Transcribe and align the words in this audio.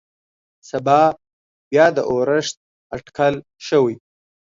سبا 0.69 1.01
بيا 1.69 1.85
د 1.95 1.97
اورښت 2.09 2.55
اټکل 2.95 3.35
شوى. 3.67 3.95